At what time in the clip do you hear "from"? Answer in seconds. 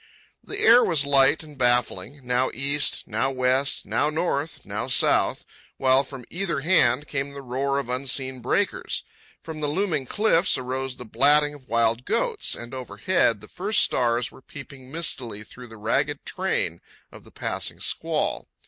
6.03-6.25, 9.43-9.59